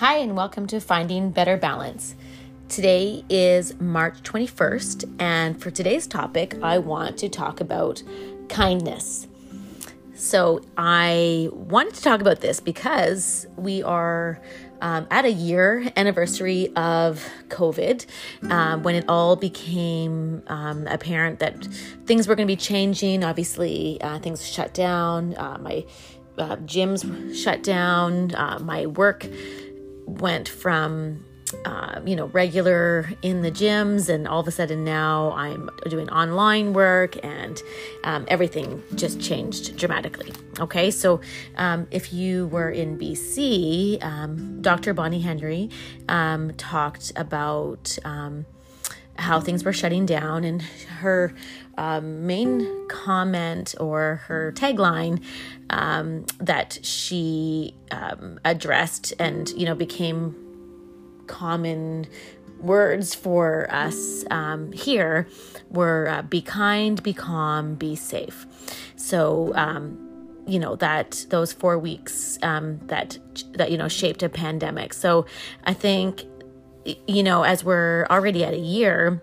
Hi, 0.00 0.18
and 0.18 0.36
welcome 0.36 0.68
to 0.68 0.80
Finding 0.80 1.32
Better 1.32 1.56
Balance. 1.56 2.14
Today 2.68 3.24
is 3.28 3.74
March 3.80 4.22
21st, 4.22 5.16
and 5.18 5.60
for 5.60 5.72
today's 5.72 6.06
topic, 6.06 6.56
I 6.62 6.78
want 6.78 7.18
to 7.18 7.28
talk 7.28 7.60
about 7.60 8.04
kindness. 8.48 9.26
So, 10.14 10.62
I 10.76 11.48
wanted 11.50 11.94
to 11.94 12.02
talk 12.02 12.20
about 12.20 12.38
this 12.42 12.60
because 12.60 13.48
we 13.56 13.82
are 13.82 14.40
um, 14.80 15.08
at 15.10 15.24
a 15.24 15.32
year 15.32 15.90
anniversary 15.96 16.72
of 16.76 17.28
COVID 17.48 18.06
um, 18.52 18.84
when 18.84 18.94
it 18.94 19.04
all 19.08 19.34
became 19.34 20.44
um, 20.46 20.86
apparent 20.86 21.40
that 21.40 21.64
things 22.06 22.28
were 22.28 22.36
going 22.36 22.46
to 22.46 22.52
be 22.52 22.56
changing. 22.56 23.24
Obviously, 23.24 24.00
uh, 24.00 24.20
things 24.20 24.48
shut 24.48 24.74
down. 24.74 25.36
Uh, 25.36 25.58
my 25.60 25.84
uh, 26.38 26.54
gyms 26.58 27.34
shut 27.34 27.64
down. 27.64 28.32
Uh, 28.36 28.60
my 28.60 28.86
work 28.86 29.26
went 30.08 30.48
from 30.48 31.24
uh, 31.64 32.00
you 32.04 32.16
know, 32.16 32.26
regular 32.26 33.10
in 33.22 33.42
the 33.42 33.50
gyms, 33.50 34.08
and 34.08 34.28
all 34.28 34.40
of 34.40 34.48
a 34.48 34.50
sudden 34.50 34.84
now 34.84 35.32
I'm 35.32 35.70
doing 35.88 36.10
online 36.10 36.72
work, 36.72 37.16
and 37.24 37.62
um, 38.04 38.24
everything 38.28 38.82
just 38.94 39.20
changed 39.20 39.76
dramatically. 39.76 40.32
Okay, 40.60 40.90
so 40.90 41.20
um, 41.56 41.86
if 41.90 42.12
you 42.12 42.48
were 42.48 42.70
in 42.70 42.98
BC, 42.98 44.02
um, 44.02 44.60
Dr. 44.60 44.92
Bonnie 44.94 45.20
Henry 45.20 45.70
um, 46.08 46.52
talked 46.54 47.12
about 47.16 47.98
um, 48.04 48.44
how 49.18 49.40
things 49.40 49.64
were 49.64 49.72
shutting 49.72 50.06
down, 50.06 50.44
and 50.44 50.62
her 50.62 51.34
um, 51.76 52.26
main 52.26 52.88
comment 52.88 53.74
or 53.78 54.22
her 54.26 54.52
tagline 54.52 55.22
um, 55.70 56.24
that 56.38 56.78
she 56.82 57.74
um, 57.90 58.40
addressed 58.44 59.12
and 59.18 59.50
you 59.50 59.66
know 59.66 59.74
became 59.74 60.34
common 61.26 62.06
words 62.60 63.14
for 63.14 63.72
us 63.72 64.24
um, 64.30 64.72
here 64.72 65.28
were 65.70 66.08
uh, 66.08 66.22
be 66.22 66.40
kind, 66.42 67.02
be 67.02 67.12
calm, 67.12 67.74
be 67.74 67.94
safe. 67.94 68.46
So, 68.96 69.52
um, 69.54 70.04
you 70.46 70.58
know 70.58 70.76
that 70.76 71.26
those 71.28 71.52
four 71.52 71.78
weeks 71.78 72.38
um, 72.42 72.78
that 72.86 73.18
that 73.52 73.70
you 73.70 73.76
know 73.76 73.88
shaped 73.88 74.22
a 74.22 74.28
pandemic. 74.28 74.94
So, 74.94 75.26
I 75.64 75.74
think 75.74 76.24
you 77.06 77.22
know 77.22 77.42
as 77.42 77.64
we're 77.64 78.06
already 78.10 78.44
at 78.44 78.54
a 78.54 78.58
year 78.58 79.22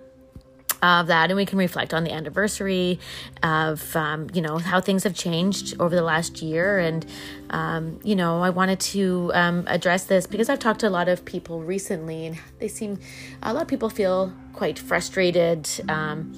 of 0.81 1.08
that 1.08 1.31
and 1.31 1.38
we 1.38 1.45
can 1.45 1.58
reflect 1.58 1.94
on 1.94 2.03
the 2.03 2.11
anniversary 2.11 2.99
of 3.44 3.95
um, 3.95 4.27
you 4.33 4.41
know 4.41 4.57
how 4.57 4.80
things 4.80 5.03
have 5.03 5.16
changed 5.16 5.75
over 5.80 5.95
the 5.95 6.02
last 6.02 6.41
year. 6.41 6.77
And 6.80 7.05
um, 7.49 7.99
you 8.03 8.16
know 8.16 8.41
i 8.41 8.49
wanted 8.49 8.80
to 8.80 9.31
um, 9.33 9.63
address 9.67 10.05
this 10.05 10.25
because 10.27 10.49
i've 10.49 10.59
talked 10.59 10.80
to 10.81 10.88
a 10.88 10.89
lot 10.89 11.07
of 11.07 11.23
people 11.25 11.61
recently 11.61 12.25
and 12.25 12.38
they 12.59 12.67
seem 12.67 12.99
a 13.44 13.53
lot 13.53 13.61
of 13.61 13.67
people 13.67 13.89
feel 13.89 14.33
quite 14.53 14.79
frustrated 14.79 15.69
um, 15.88 16.33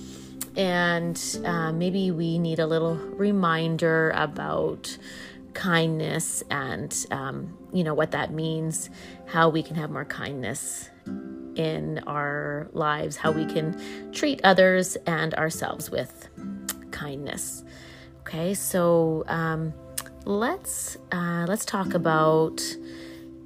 and 0.55 1.39
uh, 1.45 1.71
maybe 1.71 2.11
we 2.11 2.37
need 2.39 2.59
a 2.59 2.67
little 2.67 2.95
reminder 2.95 4.11
about 4.15 4.97
kindness 5.53 6.43
and 6.51 7.05
um, 7.09 7.57
you 7.73 7.83
know 7.83 7.93
what 7.93 8.11
that 8.11 8.31
means 8.31 8.89
how 9.27 9.49
we 9.49 9.63
can 9.63 9.75
have 9.75 9.89
more 9.89 10.05
kindness 10.05 10.89
in 11.55 11.99
our 12.07 12.69
lives, 12.73 13.17
how 13.17 13.31
we 13.31 13.45
can 13.45 13.79
treat 14.11 14.39
others 14.43 14.95
and 15.07 15.33
ourselves 15.33 15.89
with 15.89 16.29
kindness. 16.91 17.63
Okay, 18.21 18.53
so 18.53 19.23
um, 19.27 19.73
let's 20.25 20.97
uh, 21.11 21.45
let's 21.47 21.65
talk 21.65 21.93
about 21.93 22.61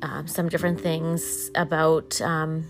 um, 0.02 0.28
some 0.28 0.50
different 0.50 0.80
things 0.82 1.52
about. 1.56 2.20
Um, 2.22 2.66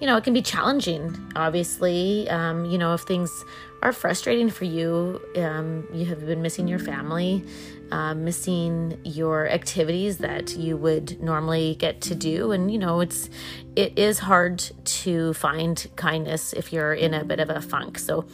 you 0.00 0.08
know, 0.08 0.16
it 0.16 0.24
can 0.24 0.34
be 0.34 0.42
challenging. 0.42 1.16
Obviously, 1.36 2.28
um, 2.28 2.64
you 2.64 2.76
know, 2.76 2.92
if 2.92 3.02
things 3.02 3.44
are 3.82 3.92
frustrating 3.92 4.48
for 4.48 4.64
you, 4.64 5.20
um, 5.36 5.86
you 5.92 6.04
have 6.06 6.24
been 6.24 6.40
missing 6.40 6.68
your 6.68 6.78
family, 6.78 7.44
uh, 7.90 8.14
missing 8.14 8.96
your 9.04 9.48
activities 9.48 10.18
that 10.18 10.56
you 10.56 10.76
would 10.76 11.20
normally 11.20 11.74
get 11.74 12.00
to 12.02 12.14
do, 12.14 12.52
and 12.52 12.70
you 12.70 12.78
know, 12.78 13.00
it's 13.00 13.28
it 13.74 13.98
is 13.98 14.20
hard 14.20 14.62
to 14.84 15.34
find 15.34 15.88
kindness 15.96 16.52
if 16.52 16.72
you're 16.72 16.94
in 16.94 17.12
a 17.12 17.24
bit 17.24 17.40
of 17.40 17.50
a 17.50 17.60
funk. 17.60 17.98
So, 17.98 18.24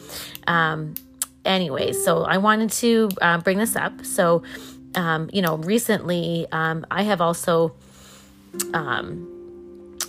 um, 0.45 0.93
anyway, 1.43 1.93
so 1.93 2.23
I 2.23 2.37
wanted 2.37 2.69
to 2.71 3.09
uh, 3.21 3.39
bring 3.39 3.57
this 3.57 3.75
up. 3.75 4.05
So, 4.05 4.43
um, 4.93 5.29
you 5.33 5.41
know, 5.41 5.57
recently 5.57 6.45
um, 6.51 6.85
I 6.91 7.03
have 7.03 7.21
also. 7.21 7.73
Um, 8.73 9.38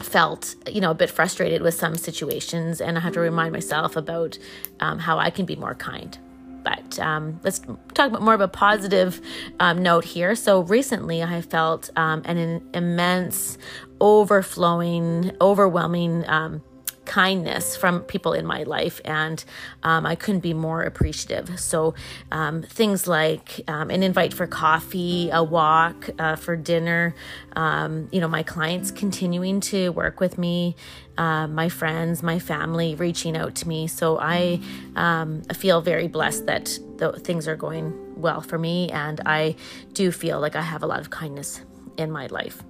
felt 0.03 0.55
you 0.69 0.81
know 0.81 0.91
a 0.91 0.95
bit 0.95 1.11
frustrated 1.11 1.63
with 1.63 1.75
some 1.75 1.97
situations 1.97 2.81
and 2.81 2.97
i 2.97 3.01
have 3.01 3.13
to 3.13 3.21
remind 3.21 3.53
myself 3.53 3.97
about 3.97 4.39
um, 4.81 4.99
how 4.99 5.19
i 5.19 5.31
can 5.31 5.47
be 5.47 5.57
more 5.57 5.75
kind. 5.75 6.19
But 6.63 6.99
um, 6.99 7.41
let's 7.43 7.61
talk 7.95 8.11
about 8.11 8.21
more 8.21 8.35
of 8.35 8.43
a 8.43 8.49
positive 8.49 9.19
um, 9.61 9.83
note 9.83 10.05
here. 10.05 10.35
So 10.35 10.61
recently 10.61 11.23
i 11.23 11.41
felt 11.41 11.91
um, 11.97 12.23
an 12.25 12.63
immense 12.75 13.57
overflowing 14.01 15.33
overwhelming 15.41 16.29
um, 16.29 16.63
kindness 17.11 17.77
from 17.77 18.03
people 18.03 18.33
in 18.35 18.47
my 18.47 18.63
life, 18.63 19.01
and 19.05 19.45
um, 19.83 20.07
I 20.07 20.15
couldn't 20.15 20.43
be 20.43 20.55
more 20.55 20.83
appreciative. 20.83 21.59
So, 21.59 21.95
um, 22.31 22.63
things 22.63 23.09
like 23.09 23.63
um, 23.67 23.91
an 23.91 24.05
invite 24.05 24.33
for 24.33 24.47
coffee, 24.47 25.29
a 25.33 25.43
walk 25.43 26.09
uh, 26.21 26.37
for 26.37 26.55
dinner, 26.55 27.17
um, 27.57 28.09
you 28.13 28.21
know, 28.21 28.29
my 28.29 28.45
clients 28.45 28.93
continuing 28.93 29.61
to 29.73 29.89
work 29.89 30.21
with 30.21 30.39
me, 30.39 30.77
uh, 31.19 31.49
my 31.49 31.69
friends, 31.69 32.23
my 32.23 32.39
family 32.39 32.95
reaching 32.95 33.37
out 33.37 33.57
to 33.57 33.67
me. 33.67 33.89
So, 33.89 34.17
I 34.21 34.61
um, 34.95 35.43
feel 35.53 35.81
very 35.81 36.07
blessed 36.07 36.47
that 36.47 36.79
the, 36.99 37.11
things 37.15 37.49
are 37.49 37.57
going 37.57 37.93
well 38.15 38.41
for 38.41 38.57
me, 38.57 38.89
and 38.91 39.21
I 39.27 39.57
do 39.95 40.13
feel 40.13 40.39
like 40.39 40.55
I 40.55 40.63
have 40.63 40.85
a 40.85 40.87
lot 40.87 41.01
of 41.01 41.11
kindness 41.11 41.61
in 41.97 42.13
my 42.13 42.29
life. 42.29 42.63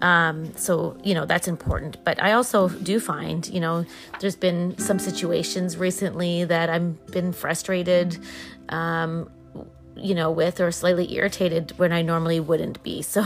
Um, 0.00 0.54
so, 0.56 0.96
you 1.02 1.14
know, 1.14 1.26
that's 1.26 1.48
important. 1.48 2.02
But 2.04 2.22
I 2.22 2.32
also 2.32 2.68
do 2.68 3.00
find, 3.00 3.46
you 3.48 3.60
know, 3.60 3.84
there's 4.20 4.36
been 4.36 4.78
some 4.78 4.98
situations 4.98 5.76
recently 5.76 6.44
that 6.44 6.70
I've 6.70 7.06
been 7.06 7.32
frustrated, 7.32 8.18
um, 8.68 9.30
you 9.96 10.14
know, 10.14 10.30
with 10.30 10.60
or 10.60 10.70
slightly 10.70 11.12
irritated 11.14 11.72
when 11.78 11.92
I 11.92 12.02
normally 12.02 12.40
wouldn't 12.40 12.82
be. 12.82 13.02
So, 13.08 13.22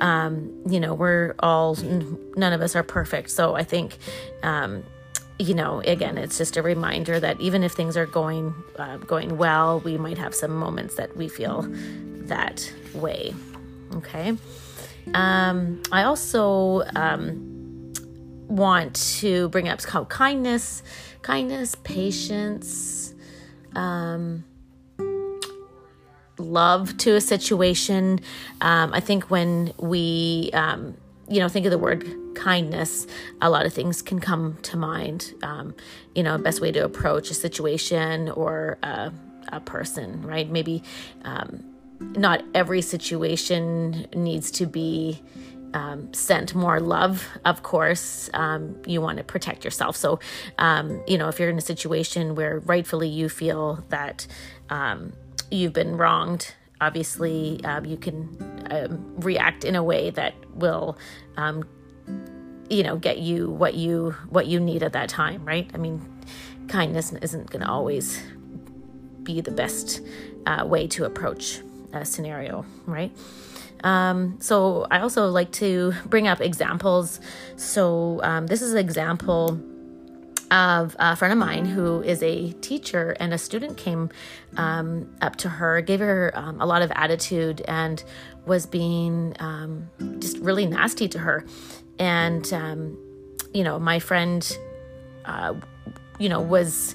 um, 0.00 0.62
you 0.68 0.80
know, 0.80 0.94
we're 0.94 1.34
all, 1.40 1.74
none 1.74 2.52
of 2.52 2.60
us 2.62 2.74
are 2.74 2.82
perfect. 2.82 3.30
So 3.30 3.54
I 3.54 3.64
think, 3.64 3.98
um, 4.42 4.84
you 5.38 5.52
know, 5.54 5.80
again, 5.80 6.16
it's 6.16 6.38
just 6.38 6.56
a 6.56 6.62
reminder 6.62 7.20
that 7.20 7.40
even 7.40 7.62
if 7.62 7.72
things 7.72 7.96
are 7.96 8.06
going 8.06 8.54
uh, 8.78 8.96
going 8.98 9.36
well, 9.36 9.80
we 9.80 9.98
might 9.98 10.16
have 10.16 10.34
some 10.34 10.56
moments 10.56 10.94
that 10.94 11.14
we 11.16 11.28
feel 11.28 11.66
that 12.28 12.72
way. 12.94 13.34
Okay. 13.96 14.36
Um, 15.14 15.82
I 15.92 16.02
also 16.02 16.82
um, 16.94 17.92
want 18.48 18.94
to 19.20 19.48
bring 19.50 19.68
up 19.68 19.82
called 19.82 20.08
kindness, 20.08 20.82
kindness, 21.22 21.74
patience, 21.76 23.14
um, 23.74 24.44
love 26.38 26.96
to 26.98 27.16
a 27.16 27.20
situation. 27.20 28.20
Um, 28.60 28.92
I 28.92 29.00
think 29.00 29.30
when 29.30 29.72
we, 29.78 30.50
um, 30.52 30.96
you 31.28 31.40
know, 31.40 31.48
think 31.48 31.66
of 31.66 31.72
the 31.72 31.78
word 31.78 32.06
kindness, 32.34 33.06
a 33.40 33.50
lot 33.50 33.66
of 33.66 33.72
things 33.72 34.02
can 34.02 34.20
come 34.20 34.58
to 34.62 34.76
mind. 34.76 35.34
Um, 35.42 35.74
you 36.14 36.22
know, 36.22 36.38
best 36.38 36.60
way 36.60 36.70
to 36.72 36.84
approach 36.84 37.30
a 37.30 37.34
situation 37.34 38.30
or 38.30 38.78
a, 38.82 39.12
a 39.48 39.60
person, 39.60 40.22
right? 40.22 40.48
Maybe 40.48 40.82
um, 41.24 41.64
not 42.00 42.44
every 42.54 42.82
situation 42.82 44.06
needs 44.14 44.50
to 44.52 44.66
be 44.66 45.22
um, 45.74 46.12
sent 46.14 46.54
more 46.54 46.80
love, 46.80 47.26
of 47.44 47.62
course, 47.62 48.30
um, 48.34 48.80
you 48.86 49.00
want 49.00 49.18
to 49.18 49.24
protect 49.24 49.64
yourself. 49.64 49.96
So, 49.96 50.20
um, 50.58 51.02
you 51.06 51.18
know, 51.18 51.28
if 51.28 51.38
you're 51.38 51.50
in 51.50 51.58
a 51.58 51.62
situation 51.62 52.34
where 52.34 52.60
rightfully 52.60 53.08
you 53.08 53.28
feel 53.28 53.84
that 53.90 54.26
um, 54.70 55.12
you've 55.50 55.74
been 55.74 55.96
wronged, 55.96 56.54
obviously 56.80 57.60
um, 57.64 57.84
you 57.84 57.96
can 57.96 58.66
um, 58.70 59.14
react 59.20 59.64
in 59.64 59.74
a 59.76 59.82
way 59.82 60.10
that 60.10 60.34
will, 60.54 60.96
you 62.70 62.82
know, 62.82 62.96
get 62.96 63.18
you 63.18 63.50
what 63.50 63.74
you 63.74 64.12
what 64.30 64.46
you 64.46 64.60
need 64.60 64.82
at 64.82 64.92
that 64.92 65.08
time, 65.08 65.44
right? 65.44 65.70
I 65.74 65.78
mean, 65.78 66.00
kindness 66.68 67.12
isn't 67.12 67.50
going 67.50 67.62
to 67.62 67.68
always 67.68 68.20
be 69.22 69.40
the 69.40 69.50
best 69.50 70.00
uh, 70.46 70.64
way 70.66 70.86
to 70.88 71.04
approach 71.04 71.60
uh, 71.96 72.04
scenario, 72.04 72.64
right? 72.86 73.12
Um, 73.84 74.38
so 74.40 74.86
I 74.90 75.00
also 75.00 75.28
like 75.28 75.52
to 75.52 75.92
bring 76.06 76.26
up 76.28 76.40
examples. 76.40 77.20
So 77.56 78.20
um, 78.22 78.46
this 78.46 78.62
is 78.62 78.72
an 78.72 78.78
example 78.78 79.60
of 80.50 80.94
a 80.98 81.16
friend 81.16 81.32
of 81.32 81.38
mine 81.38 81.64
who 81.64 82.02
is 82.02 82.22
a 82.22 82.52
teacher, 82.68 83.16
and 83.18 83.34
a 83.34 83.38
student 83.38 83.76
came 83.76 84.10
um, 84.56 85.12
up 85.20 85.36
to 85.36 85.48
her, 85.48 85.80
gave 85.80 86.00
her 86.00 86.32
um, 86.34 86.60
a 86.60 86.66
lot 86.66 86.82
of 86.82 86.92
attitude, 86.94 87.62
and 87.66 88.04
was 88.46 88.66
being 88.66 89.34
um, 89.40 89.88
just 90.20 90.38
really 90.38 90.66
nasty 90.66 91.08
to 91.08 91.18
her. 91.18 91.44
And, 91.98 92.50
um, 92.52 92.96
you 93.52 93.64
know, 93.64 93.78
my 93.78 93.98
friend, 93.98 94.58
uh, 95.24 95.54
you 96.18 96.28
know, 96.28 96.40
was 96.40 96.94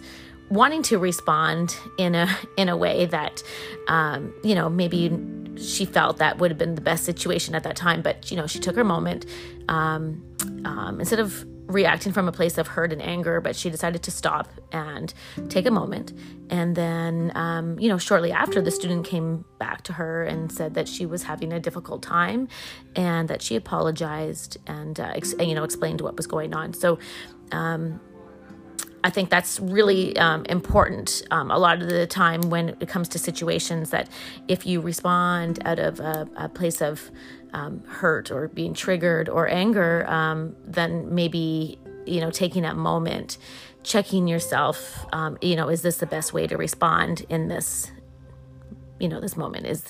wanting 0.52 0.84
to 0.84 1.00
respond 1.00 1.78
in 1.98 2.14
a 2.14 2.28
in 2.58 2.70
a 2.70 2.76
way 2.76 3.06
that 3.06 3.42
um, 3.88 4.34
you 4.44 4.54
know 4.54 4.70
maybe 4.70 5.18
she 5.56 5.86
felt 5.86 6.18
that 6.18 6.38
would 6.38 6.52
have 6.52 6.58
been 6.58 6.76
the 6.76 6.82
best 6.82 7.06
situation 7.06 7.56
at 7.56 7.64
that 7.64 7.76
time 7.76 8.02
but 8.02 8.30
you 8.30 8.38
know 8.38 8.46
she 8.46 8.60
took 8.60 8.76
her 8.76 8.84
moment 8.84 9.26
um, 9.70 10.22
um, 10.66 11.00
instead 11.00 11.20
of 11.20 11.46
reacting 11.68 12.12
from 12.12 12.28
a 12.28 12.34
place 12.34 12.58
of 12.58 12.68
hurt 12.68 12.92
and 12.92 13.02
anger 13.02 13.40
but 13.40 13.56
she 13.56 13.70
decided 13.70 14.04
to 14.04 14.12
stop 14.12 14.50
and 14.74 15.14
take 15.48 15.66
a 15.66 15.72
moment. 15.72 16.12
And 16.50 16.76
then 16.76 17.32
um, 17.36 17.80
you 17.80 17.88
know 17.88 17.98
shortly 17.98 18.34
after 18.34 18.62
the 18.62 18.72
student 18.72 19.06
came 19.06 19.46
back 19.58 19.84
to 19.84 19.94
her 19.94 20.24
and 20.24 20.52
said 20.52 20.74
that 20.74 20.90
she 20.90 21.06
was 21.06 21.24
having 21.24 21.54
a 21.54 21.62
difficult 21.62 22.04
time 22.04 22.50
and 22.96 23.30
that 23.30 23.42
she 23.42 23.56
apologized 23.56 24.58
and 24.68 25.00
uh, 25.00 25.14
ex- 25.16 25.36
you 25.40 25.56
know 25.56 25.64
explained 25.64 26.02
what 26.02 26.18
was 26.18 26.28
going 26.28 26.54
on. 26.54 26.74
So 26.74 27.00
um, 27.54 28.02
I 29.04 29.10
think 29.10 29.30
that's 29.30 29.60
really 29.60 30.16
um, 30.18 30.46
important 30.46 31.24
um, 31.32 31.50
a 31.50 31.58
lot 31.58 31.82
of 31.82 31.90
the 31.90 32.06
time 32.06 32.42
when 32.50 32.70
it 32.80 32.88
comes 32.88 33.10
to 33.10 33.20
situations 33.20 33.90
that 33.90 34.10
if 34.48 34.66
you 34.66 34.82
respond 34.82 35.60
out 35.66 35.80
of 35.80 36.00
a, 36.00 36.28
a 36.36 36.50
place 36.50 36.82
of 36.82 37.10
um, 37.54 37.84
hurt 37.86 38.32
or 38.32 38.48
being 38.50 38.74
triggered 38.74 39.28
or 39.28 39.48
anger, 39.48 40.08
um, 40.08 40.56
then 40.64 41.14
maybe, 41.14 41.80
you 42.06 42.22
know, 42.22 42.32
taking 42.32 42.62
that 42.64 42.76
moment, 42.76 43.38
checking 43.84 44.28
yourself, 44.28 45.06
um, 45.14 45.38
you 45.42 45.56
know, 45.56 45.70
is 45.70 45.82
this 45.82 45.98
the 45.98 46.06
best 46.06 46.34
way 46.34 46.48
to 46.48 46.58
respond 46.58 47.26
in 47.30 47.48
this? 47.48 47.92
You 49.00 49.10
know, 49.10 49.20
this 49.20 49.36
moment 49.36 49.66
is, 49.66 49.84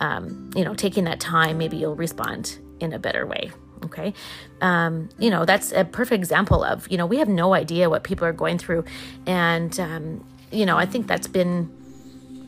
um, 0.00 0.50
you 0.56 0.64
know, 0.64 0.74
taking 0.74 1.04
that 1.04 1.20
time, 1.20 1.58
maybe 1.58 1.76
you'll 1.76 1.96
respond 1.96 2.58
in 2.80 2.94
a 2.94 2.98
better 2.98 3.26
way. 3.26 3.50
Okay. 3.84 4.14
Um, 4.60 5.08
you 5.18 5.30
know, 5.30 5.44
that's 5.44 5.72
a 5.72 5.84
perfect 5.84 6.18
example 6.18 6.64
of, 6.64 6.90
you 6.90 6.96
know, 6.96 7.06
we 7.06 7.18
have 7.18 7.28
no 7.28 7.54
idea 7.54 7.90
what 7.90 8.02
people 8.02 8.26
are 8.26 8.32
going 8.32 8.58
through. 8.58 8.84
And, 9.26 9.78
um, 9.78 10.24
you 10.50 10.64
know, 10.64 10.76
I 10.78 10.86
think 10.86 11.06
that's 11.06 11.26
been 11.26 11.70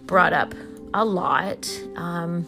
brought 0.06 0.32
up 0.32 0.54
a 0.94 1.04
lot. 1.04 1.68
Um, 1.96 2.46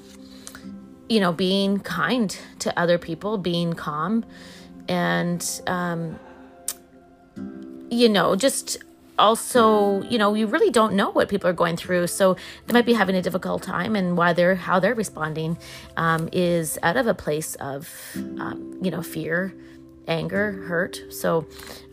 you 1.08 1.20
know, 1.20 1.32
being 1.32 1.80
kind 1.80 2.38
to 2.58 2.78
other 2.78 2.98
people, 2.98 3.38
being 3.38 3.72
calm, 3.72 4.24
and, 4.88 5.62
um, 5.66 6.18
you 7.90 8.08
know, 8.08 8.36
just 8.36 8.78
also, 9.18 10.02
you 10.02 10.18
know, 10.18 10.34
you 10.34 10.46
really 10.46 10.70
don't 10.70 10.94
know 10.94 11.10
what 11.10 11.28
people 11.28 11.48
are 11.48 11.54
going 11.54 11.76
through. 11.76 12.06
So 12.06 12.36
they 12.66 12.72
might 12.72 12.86
be 12.86 12.94
having 12.94 13.16
a 13.16 13.22
difficult 13.22 13.62
time, 13.62 13.96
and 13.96 14.16
why 14.16 14.32
they're 14.32 14.54
how 14.54 14.80
they're 14.80 14.94
responding 14.94 15.58
um, 15.96 16.28
is 16.32 16.78
out 16.82 16.96
of 16.96 17.06
a 17.06 17.14
place 17.14 17.54
of, 17.56 17.88
um, 18.38 18.78
you 18.82 18.90
know, 18.90 19.02
fear, 19.02 19.54
anger, 20.06 20.52
hurt. 20.66 21.02
So, 21.10 21.46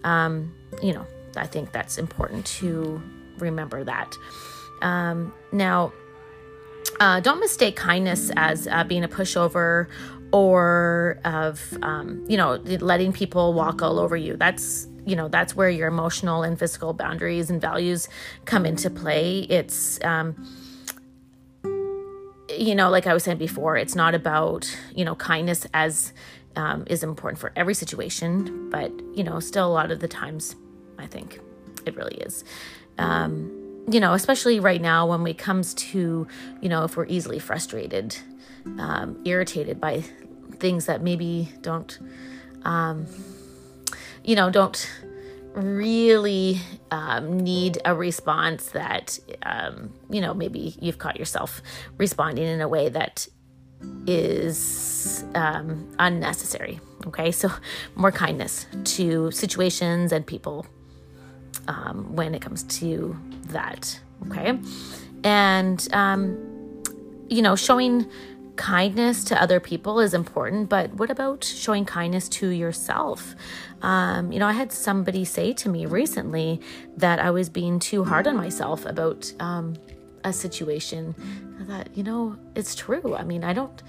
um, 0.04 0.54
you 0.81 0.94
know, 0.94 1.06
I 1.36 1.48
think 1.48 1.72
that's 1.72 1.98
important 1.98 2.45
to 2.60 3.01
remember 3.39 3.83
that. 3.83 4.16
Um, 4.81 5.33
now, 5.51 5.92
uh, 7.00 7.19
don't 7.19 7.39
mistake 7.39 7.75
kindness 7.75 8.31
as 8.36 8.68
uh, 8.68 8.83
being 8.83 9.04
a 9.04 9.07
pushover 9.07 9.88
or 10.31 11.19
of, 11.25 11.62
um, 11.81 12.25
you 12.28 12.38
know, 12.38 12.56
letting 12.80 13.12
people 13.13 13.54
walk 13.54 13.81
all 13.81 14.00
over 14.00 14.16
you. 14.16 14.38
That's 14.38 14.88
you 15.06 15.16
know 15.16 15.28
that's 15.28 15.56
where 15.56 15.69
your 15.69 15.88
emotional 15.88 16.44
and 16.44 16.57
physical 16.57 16.94
boundaries 16.94 17.50
and 17.50 17.62
values 17.62 18.07
come 18.46 18.66
into 18.66 18.90
play. 18.90 19.40
It's 19.42 20.04
um 20.04 20.36
you 22.57 22.75
know 22.75 22.90
like 22.90 23.07
i 23.07 23.13
was 23.13 23.24
saying 23.24 23.38
before 23.38 23.75
it's 23.75 23.96
not 23.96 24.13
about 24.13 24.69
you 24.96 25.04
know 25.04 25.16
kindness 25.16 25.66
as 25.74 26.13
um, 26.56 26.86
is 26.88 27.04
important 27.04 27.40
for 27.40 27.52
every 27.56 27.74
situation 27.74 28.69
but 28.69 28.92
you 29.13 29.24
know 29.24 29.40
still 29.40 29.68
a 29.68 29.74
lot 29.74 29.92
of 29.92 30.00
the 30.00 30.07
times 30.07 30.56
i 30.98 31.06
think 31.06 31.40
it 31.86 31.96
really 31.96 32.16
is. 32.16 32.44
Um, 32.98 33.52
you 33.90 34.00
know 34.00 34.13
especially 34.13 34.60
right 34.60 34.81
now 34.81 35.06
when 35.07 35.25
it 35.28 35.38
comes 35.38 35.74
to 35.75 36.28
you 36.62 36.69
know 36.69 36.84
if 36.84 36.98
we're 36.98 37.06
easily 37.07 37.40
frustrated 37.40 38.18
um, 38.80 39.22
irritated 39.25 39.80
by 39.80 40.02
things 40.60 40.86
that 40.86 41.02
maybe 41.02 41.50
don't 41.62 42.00
um, 42.63 43.06
you 44.25 44.36
know, 44.36 44.50
don't 44.50 44.89
really 45.54 46.60
um, 46.92 47.39
need 47.39 47.77
a 47.86 47.95
response 47.95 48.72
that, 48.72 49.18
um, 49.44 49.94
you 50.10 50.19
know, 50.19 50.33
maybe 50.33 50.75
you've 50.81 50.98
caught 50.98 51.18
yourself 51.18 51.62
responding 51.98 52.45
in 52.45 52.60
a 52.60 52.68
way 52.68 52.89
that 52.89 53.27
is 54.07 55.24
um, 55.36 55.89
unnecessary. 56.00 56.80
Okay, 57.07 57.31
so 57.31 57.51
more 57.95 58.12
kindness 58.12 58.66
to 58.83 59.30
situations 59.31 60.12
and 60.12 60.25
people 60.25 60.66
um, 61.68 62.16
when 62.16 62.33
it 62.33 62.42
comes 62.42 62.63
to 62.63 63.16
that. 63.48 64.00
Okay, 64.28 64.60
and 65.24 65.88
um, 65.94 66.36
you 67.30 67.42
know, 67.42 67.56
showing 67.56 68.10
kindness 68.56 69.24
to 69.25 69.42
other 69.42 69.60
people 69.60 70.00
is 70.00 70.13
important, 70.13 70.69
but 70.69 70.94
what 70.94 71.10
about 71.10 71.44
showing 71.44 71.86
kindness 71.86 72.30
to 72.30 72.50
yourself? 72.50 73.36
Um, 73.81 74.31
you 74.31 74.40
know, 74.40 74.48
I 74.48 74.54
had 74.54 74.72
somebody 74.72 75.25
say 75.25 75.54
to 75.54 75.69
me 75.69 75.86
recently 75.86 76.62
that 76.98 77.19
I 77.19 77.31
was 77.31 77.50
being 77.50 77.80
too 77.80 78.04
hard 78.04 78.28
on 78.28 78.36
myself 78.36 78.86
about 78.86 79.31
um, 79.40 79.75
a 80.24 80.34
situation. 80.34 81.16
I 81.62 81.63
thought, 81.66 81.96
you 81.96 82.04
know, 82.04 82.38
it's 82.56 82.75
true. 82.75 83.16
I 83.16 83.24
mean, 83.24 83.44
I 83.44 83.54
don't, 83.54 83.84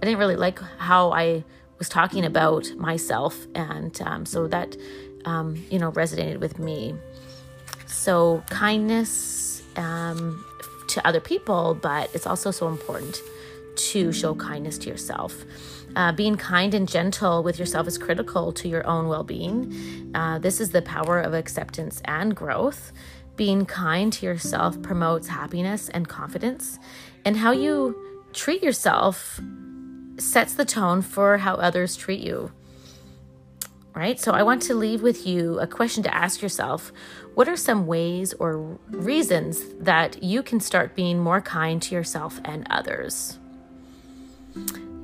I 0.00 0.06
didn't 0.06 0.18
really 0.18 0.36
like 0.36 0.58
how 0.78 1.12
I 1.12 1.44
was 1.78 1.88
talking 1.88 2.24
about 2.24 2.70
myself, 2.76 3.36
and 3.54 4.00
um, 4.02 4.26
so 4.26 4.46
that, 4.48 4.76
um, 5.24 5.64
you 5.70 5.78
know, 5.78 5.90
resonated 5.92 6.40
with 6.40 6.58
me. 6.58 6.94
So, 7.86 8.42
kindness 8.48 9.62
um, 9.76 10.44
to 10.88 11.06
other 11.06 11.20
people, 11.20 11.74
but 11.74 12.10
it's 12.14 12.26
also 12.26 12.50
so 12.50 12.68
important 12.68 13.20
to 13.76 14.12
show 14.12 14.34
kindness 14.34 14.78
to 14.78 14.90
yourself. 14.90 15.44
Uh, 15.94 16.12
being 16.12 16.36
kind 16.36 16.74
and 16.74 16.88
gentle 16.88 17.42
with 17.42 17.58
yourself 17.58 17.86
is 17.86 17.98
critical 17.98 18.52
to 18.52 18.68
your 18.68 18.86
own 18.86 19.08
well 19.08 19.24
being. 19.24 20.10
Uh, 20.14 20.38
this 20.38 20.60
is 20.60 20.70
the 20.70 20.82
power 20.82 21.20
of 21.20 21.34
acceptance 21.34 22.00
and 22.04 22.34
growth. 22.34 22.92
Being 23.36 23.66
kind 23.66 24.12
to 24.14 24.26
yourself 24.26 24.80
promotes 24.82 25.28
happiness 25.28 25.88
and 25.88 26.08
confidence, 26.08 26.78
and 27.24 27.36
how 27.36 27.50
you 27.52 27.96
treat 28.32 28.62
yourself 28.62 29.40
sets 30.18 30.54
the 30.54 30.64
tone 30.64 31.02
for 31.02 31.38
how 31.38 31.54
others 31.54 31.96
treat 31.96 32.20
you. 32.20 32.52
Right? 33.94 34.18
So, 34.18 34.32
I 34.32 34.42
want 34.42 34.62
to 34.62 34.74
leave 34.74 35.02
with 35.02 35.26
you 35.26 35.58
a 35.60 35.66
question 35.66 36.02
to 36.04 36.14
ask 36.14 36.40
yourself 36.40 36.92
What 37.34 37.48
are 37.48 37.56
some 37.56 37.86
ways 37.86 38.32
or 38.34 38.78
reasons 38.88 39.62
that 39.80 40.22
you 40.22 40.42
can 40.42 40.60
start 40.60 40.94
being 40.94 41.18
more 41.18 41.42
kind 41.42 41.80
to 41.82 41.94
yourself 41.94 42.40
and 42.44 42.66
others? 42.70 43.38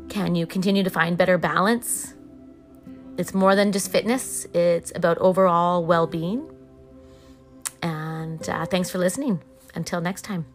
Can 0.08 0.34
you 0.34 0.46
continue 0.46 0.82
to 0.82 0.90
find 0.90 1.16
better 1.16 1.38
balance? 1.38 2.14
It's 3.16 3.34
more 3.34 3.54
than 3.54 3.72
just 3.72 3.90
fitness, 3.90 4.46
it's 4.54 4.92
about 4.94 5.18
overall 5.18 5.84
well 5.84 6.06
being. 6.06 6.48
And 7.82 8.48
uh, 8.48 8.66
thanks 8.66 8.90
for 8.90 8.98
listening. 8.98 9.40
Until 9.74 10.00
next 10.00 10.22
time. 10.22 10.46